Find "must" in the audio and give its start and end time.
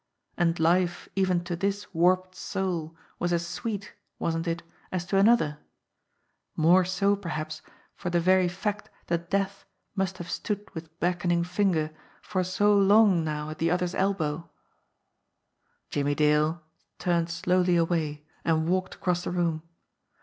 9.95-10.17